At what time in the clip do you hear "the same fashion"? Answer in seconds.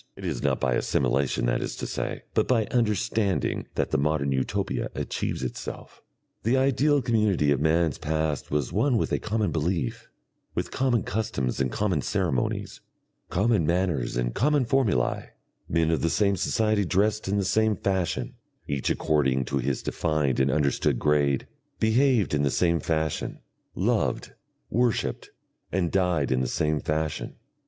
17.37-18.33, 22.41-23.37, 26.41-27.35